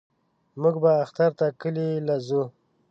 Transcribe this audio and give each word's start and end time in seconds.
موږ 0.61 0.75
به 0.83 0.91
اختر 1.03 1.31
ته 1.39 1.45
کلي 1.61 1.89
له 2.07 2.15
زو. 2.27 2.43